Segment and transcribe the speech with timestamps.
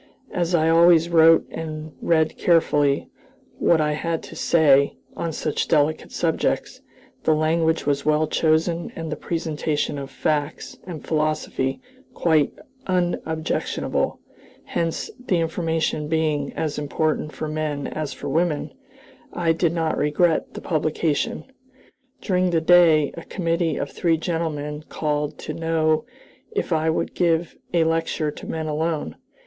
[0.31, 3.11] As I always wrote and read carefully
[3.59, 6.81] what I had to say on such delicate subjects,
[7.23, 11.81] the language was well chosen and the presentation of facts and philosophy
[12.15, 12.51] quite
[12.87, 14.19] unobjectionable;
[14.63, 18.71] hence, the information being as important for men as for women,
[19.33, 21.43] I did not regret the publication.
[22.21, 26.05] During the day a committee of three gentlemen called to know
[26.55, 29.15] if I would give a lecture to men alone.